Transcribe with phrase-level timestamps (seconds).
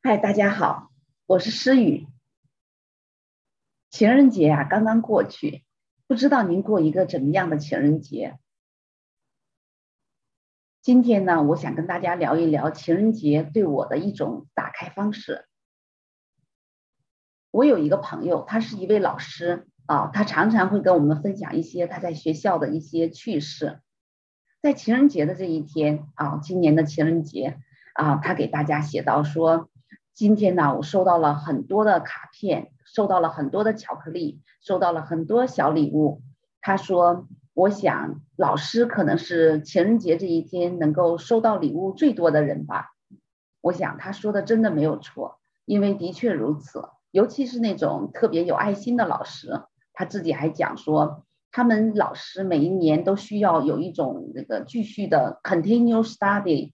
[0.00, 0.92] 嗨，大家好，
[1.26, 2.06] 我是诗雨。
[3.90, 5.64] 情人节啊，刚刚过去，
[6.06, 8.38] 不知道您过一个怎么样的情人节？
[10.80, 15.48] 今天呢，我想跟大家聊一聊情人节对我的一种打开方式。
[17.50, 23.80] 我有一个朋友，他是一位老师啊，他常常会跟我们分享一些他在学校的一些趣事。
[24.62, 27.58] 在情人节的这一天啊，今年的情人节
[27.94, 29.68] 啊，他给大家写到说。
[30.18, 36.22] 今天呢，我收到了很多的卡片，收到了很多的巧克力，收到了很多小礼物。
[36.60, 42.86] 他说：“我想老师可能是情人节这一天能够收到礼物最多的人吧。”
[43.62, 46.82] 我想他说的真的没有错，因为的确如此。
[47.12, 49.62] 尤其是那种特别有爱心的老师，
[49.92, 56.72] 他自己还讲说，他们老师每一年都需要有一种那个继续的 continue study。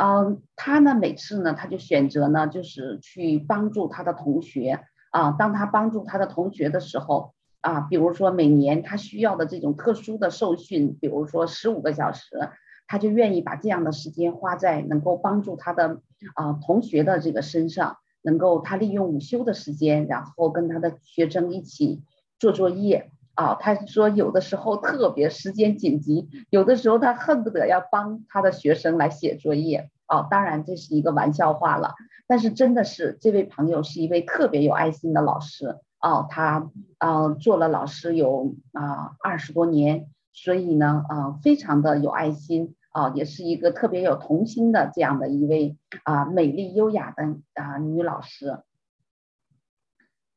[0.00, 5.32] 嗯，他呢，每次呢，他就选择呢，就是去帮助他的同学啊。
[5.32, 12.50] 当他帮助他的同学的时候啊，比如说每年他需要的这种特殊的受训，比如说十五个小时，
[12.86, 16.00] 他就愿意把这样的时间花在能够帮助他的
[16.34, 22.02] 啊同学的这个身上，能够他利用午休的时间，然后跟他的学生一起
[22.38, 23.10] 做作业。
[23.36, 29.90] 啊，他说有的时候特别时间紧急，有的时候他恨不得要帮他的学生来写作业。
[30.08, 31.94] 哦，当然这是一个玩笑话了，
[32.26, 35.78] 但是真的是这位朋友是一位特别有爱心的老师。
[36.00, 48.60] 哦，他啊做了老师有啊二十多年，所以呢啊非常的有爱心啊，也是一个特别有童心的这样的一位啊美丽优雅的啊女老师。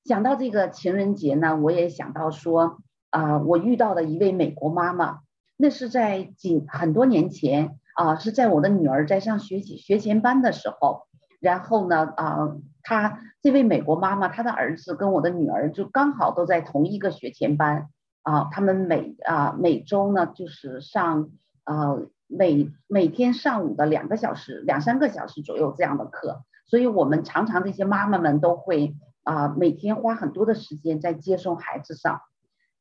[0.03, 2.81] 讲到这个情人节呢，我也想到说。
[3.09, 5.19] 啊，我遇到的一位美国妈妈，
[5.57, 11.07] 那是在几很多年前啊，是在我的女儿在上学学前班的时候，
[11.39, 17.87] 然后呢，啊，她这位美国妈妈，她的儿子跟我的女儿就刚好都在同一个学前班
[18.21, 21.29] 啊，他们每啊每周呢就是上
[21.65, 32.21] 呃每每天上午的两个小时两三个小时左右这样的课，所以我们常常这些妈妈们都会啊每天花很多的时间在接送孩子上。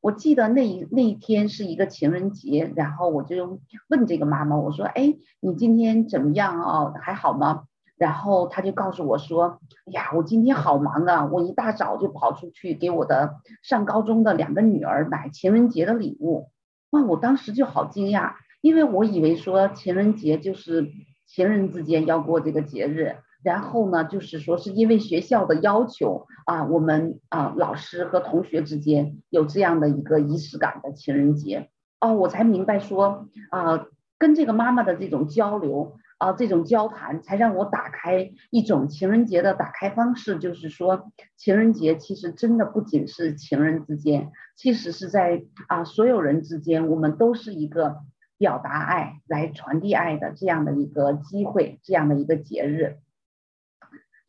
[0.01, 6.93] 我记得那一那一天是一个情人节，然后我就问这个妈妈，我说：“哎，你今天怎么样啊？
[7.01, 7.63] 还好吗？”
[7.97, 11.25] 然后她就告诉我说：“哎呀，我今天好忙啊！
[11.25, 16.49] 我一大早就跑出去给我的上高中的两个女儿买情人节的礼物。”
[16.91, 20.89] 哇，我当时就好惊讶，因为我以为说情人节就是
[21.27, 23.17] 情人之间要过这个节日。
[23.43, 31.69] 然后呢，就是说是因为学校的要求啊，我们啊老师和同学之间有这样的一个仪式感的情人节
[32.01, 33.85] 哦，我才明白说啊，
[34.17, 47.99] 跟这个妈妈的这种交流啊，这种交谈，才让我打开一种情人节的打开方式，就是说情人节其实真的不仅是情人之间，其实是在啊所有人之间，我们都是一个
[48.37, 52.97] 表达爱、来传递爱的这样的一个机会，这样的一个节日。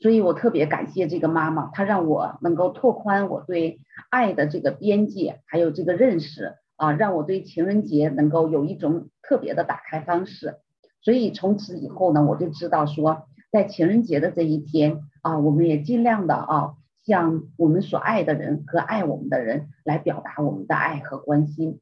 [0.01, 10.57] 所以我特别感谢这个妈妈，她让我能够拓宽我对爱的这个边界，还有这个认识啊，让我对情人节能够有一种特别的打开方式。
[11.03, 16.75] 所以从此以后呢，我就知道说，在情人节的这一天啊，我们也尽量的啊，
[17.05, 21.79] 向我们所爱的人和爱我们的人来表达我们的爱和关心。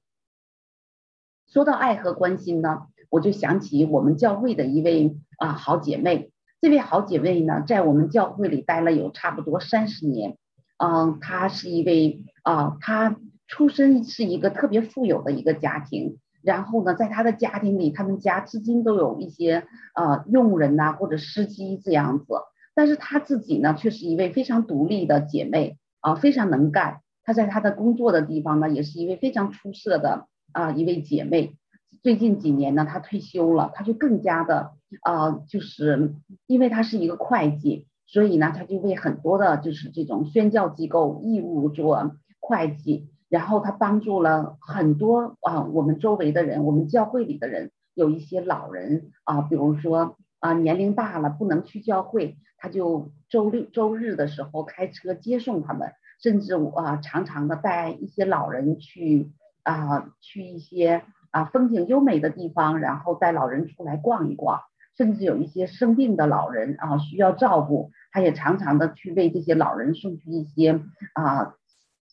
[1.47, 6.33] 说到爱和关心呢，我就想起我们教会的一位啊好姐妹。
[6.61, 10.37] 这位好姐妹呢，在我们教会里待了有差不多三十年。
[10.77, 16.19] 嗯，她是一位啊，她出身是一个特别富有的一个家庭。
[16.43, 22.27] 然后呢，在她的家庭里，他们家至今都有一些呃佣人呐或者司机这样子。
[22.75, 27.03] 但是她自己呢，却是一位非常独立的姐妹啊，非常能干。
[27.23, 31.55] 她在她的工作的地方呢，也是一位非常出色的啊一位姐妹。
[32.03, 34.73] 最近几年呢，她退休了，她就更加的。
[35.03, 36.15] 啊，就是
[36.47, 55.93] 因为他是一个会计，所以呢，他就为很多的，就是这种宣教机构义务做会计，然后他帮助了很多啊，我们周围的人，我们教会里的人，有一些老人啊，比如说啊，年龄大了不能去教会，他就周六周日的时候开车接送他们，
[56.23, 59.31] 甚至我啊，常常的带一些老人去
[59.65, 64.63] 啊，去一些啊风景优美的地方，然后带老人出来逛一逛。
[64.99, 70.83] 甚至有一些生病的老人啊，需要照顾，他也常常的去为这些老人送去一些
[71.15, 71.55] 啊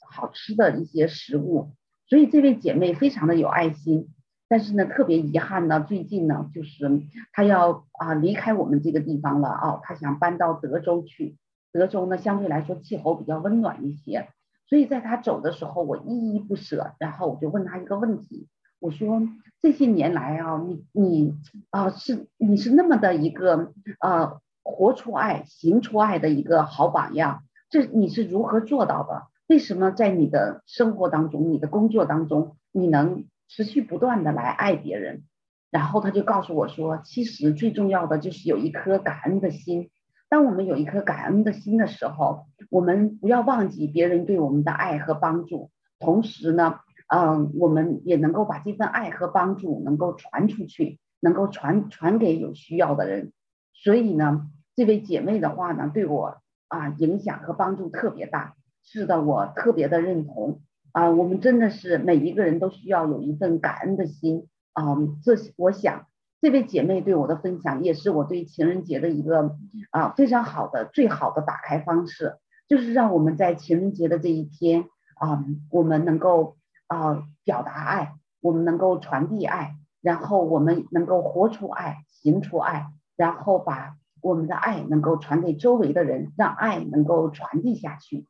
[0.08, 1.72] 好吃的一些食物。
[2.08, 4.10] 所以这位姐妹非常的有爱心。
[4.48, 7.02] 但是呢，特别遗憾呢，最近呢，就是
[7.34, 11.36] 他要啊离开我们这个地方了啊，他想搬到德州去。
[11.72, 14.30] 德州呢，相对来说气候比较温暖一些，
[14.70, 16.94] 所以在他走的时候，我依依不舍。
[17.00, 18.48] 然后我就问他一个问题，
[18.86, 19.28] 我说
[19.64, 21.34] 这些年来啊，你你
[21.72, 29.24] 啊是你是那么的一个呃活出爱、行出爱的一个好榜样，这你是如何做到的？
[29.48, 35.24] 为什么在你的生活当中、你的工作当中，你能持续不断的来爱别人？
[35.72, 39.90] 然后他就告诉我说，其实最重要的就是有一颗感恩的心。
[40.30, 53.32] 当我们有一颗感恩的心的时候，我们不要忘记别人对我们的爱和帮助，同时呢，嗯，我们也能够把这份爱和帮助能够传出去，能够传传给有需要的人。
[53.74, 56.38] 所以呢，这位姐妹的话呢，对我
[56.68, 58.56] 啊影响和帮助特别大。
[58.84, 60.62] 是的，我特别的认同
[60.92, 64.96] 啊，我们真的是每一个人都需要有一份感恩的心啊。
[65.24, 66.08] 这我想。
[66.42, 69.56] 这位姐妹对我的分享，也是我对情人节的一个
[69.90, 72.36] 啊非常好的、最好的打开方式，
[72.68, 74.86] 就是让我们在情人节的这一天
[75.16, 88.26] 啊，我们能够啊表达爱，我们能够传递爱，然后我们能够活出爱、行出爱，然后把我们的爱能够传给周围的人，让爱能够传递下去。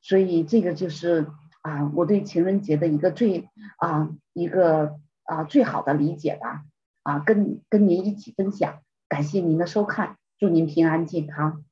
[0.00, 1.30] 所以这个就是
[1.62, 6.64] 啊我对情人节的一个最啊一个啊最好的理解吧。
[7.04, 11.64] 啊，跟跟您一起分享，感谢您的收看，祝您平安健康。